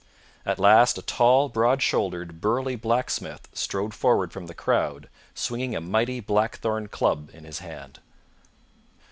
At 0.47 0.57
last 0.57 0.97
a 0.97 1.03
tall, 1.03 1.47
broad 1.47 1.83
shouldered, 1.83 2.41
burly 2.41 2.75
blacksmith 2.75 3.47
strode 3.53 3.93
forward 3.93 4.33
from 4.33 4.47
the 4.47 4.55
crowd 4.55 5.07
swinging 5.35 5.75
a 5.75 5.79
mighty 5.79 6.19
blackthorn 6.19 6.87
club 6.87 7.29
in 7.31 7.43
his 7.43 7.59
hand. 7.59 7.99